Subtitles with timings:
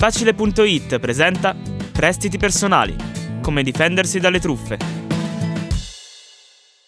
[0.00, 1.54] Facile.it presenta
[1.92, 2.96] Prestiti personali.
[3.42, 4.78] Come difendersi dalle truffe.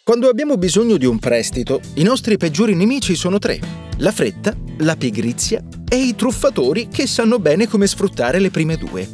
[0.02, 3.60] Quando abbiamo bisogno di un prestito, i nostri peggiori nemici sono tre.
[3.98, 9.07] La fretta, la pigrizia e i truffatori che sanno bene come sfruttare le prime due.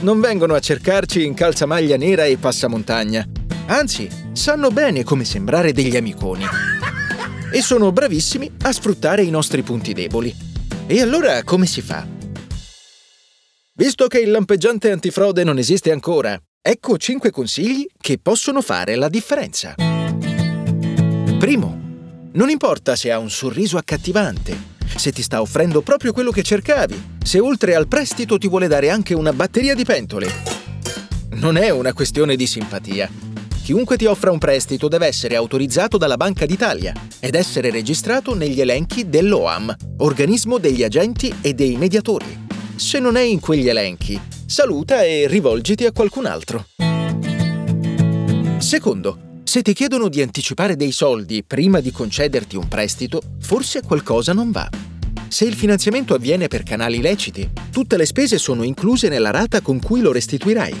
[0.00, 3.26] Non vengono a cercarci in calzamaglia nera e passamontagna.
[3.68, 6.44] Anzi, sanno bene come sembrare degli amiconi.
[7.50, 10.30] E sono bravissimi a sfruttare i nostri punti deboli.
[10.86, 12.18] E allora come si fa?
[13.80, 19.08] Visto che il lampeggiante antifrode non esiste ancora, ecco 5 consigli che possono fare la
[19.08, 19.74] differenza.
[21.38, 21.80] Primo,
[22.32, 24.54] non importa se ha un sorriso accattivante,
[24.96, 28.90] se ti sta offrendo proprio quello che cercavi, se oltre al prestito ti vuole dare
[28.90, 30.28] anche una batteria di pentole.
[31.36, 33.10] Non è una questione di simpatia.
[33.62, 38.60] Chiunque ti offra un prestito deve essere autorizzato dalla Banca d'Italia ed essere registrato negli
[38.60, 42.48] elenchi dell'OAM, organismo degli agenti e dei mediatori
[42.80, 46.64] se non è in quegli elenchi, saluta e rivolgiti a qualcun altro.
[48.56, 54.32] Secondo, se ti chiedono di anticipare dei soldi prima di concederti un prestito, forse qualcosa
[54.32, 54.66] non va.
[55.28, 59.78] Se il finanziamento avviene per canali leciti, tutte le spese sono incluse nella rata con
[59.78, 60.74] cui lo restituirai.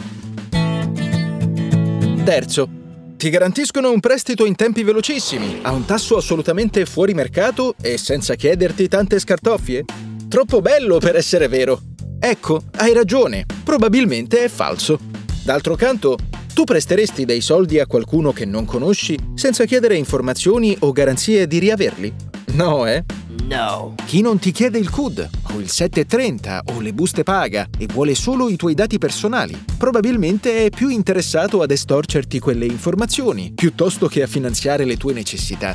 [2.24, 2.68] Terzo,
[3.16, 8.36] ti garantiscono un prestito in tempi velocissimi, a un tasso assolutamente fuori mercato e senza
[8.36, 9.84] chiederti tante scartoffie?
[10.28, 11.89] Troppo bello per essere vero.
[12.22, 14.98] Ecco, hai ragione, probabilmente è falso.
[15.42, 16.18] D'altro canto,
[16.52, 21.58] tu presteresti dei soldi a qualcuno che non conosci senza chiedere informazioni o garanzie di
[21.58, 22.12] riaverli?
[22.52, 23.04] No, eh?
[23.44, 23.94] No.
[24.04, 28.14] Chi non ti chiede il CUD o il 730 o le buste paga e vuole
[28.14, 34.22] solo i tuoi dati personali, probabilmente è più interessato ad estorcerti quelle informazioni piuttosto che
[34.22, 35.74] a finanziare le tue necessità.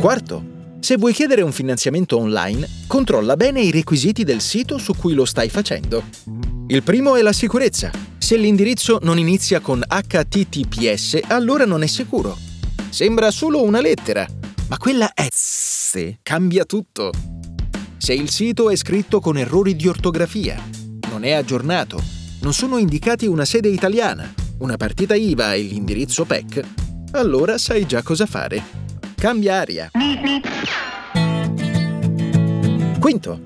[0.00, 0.51] Quarto,
[0.82, 5.24] se vuoi chiedere un finanziamento online, controlla bene i requisiti del sito su cui lo
[5.24, 6.02] stai facendo.
[6.66, 7.92] Il primo è la sicurezza.
[8.18, 12.36] Se l'indirizzo non inizia con HTTPS, allora non è sicuro.
[12.90, 14.26] Sembra solo una lettera,
[14.66, 17.12] ma quella S cambia tutto.
[17.96, 20.60] Se il sito è scritto con errori di ortografia,
[21.10, 22.02] non è aggiornato,
[22.40, 26.60] non sono indicati una sede italiana, una partita IVA e l'indirizzo PEC,
[27.12, 28.80] allora sai già cosa fare.
[29.14, 29.88] Cambia aria.
[33.00, 33.40] Quinto.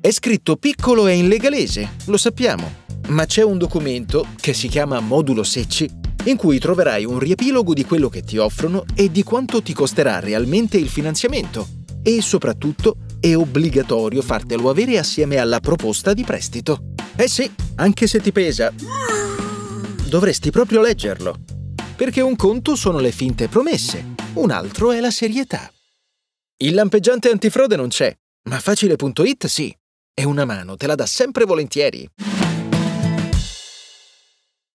[0.00, 2.70] È scritto piccolo e in legalese, lo sappiamo,
[3.08, 5.90] ma c'è un documento che si chiama modulo secci
[6.24, 10.20] in cui troverai un riepilogo di quello che ti offrono e di quanto ti costerà
[10.20, 11.66] realmente il finanziamento
[12.02, 16.92] e soprattutto è obbligatorio fartelo avere assieme alla proposta di prestito.
[17.16, 18.72] Eh sì, anche se ti pesa.
[20.06, 21.34] Dovresti proprio leggerlo.
[21.96, 25.73] Perché un conto sono le finte promesse, un altro è la serietà.
[26.58, 28.16] Il lampeggiante antifrode non c'è,
[28.48, 29.76] ma facile.it sì.
[30.16, 32.08] E una mano te la dà sempre volentieri.